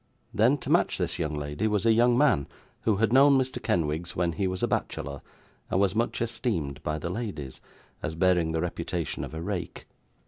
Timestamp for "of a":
9.23-9.41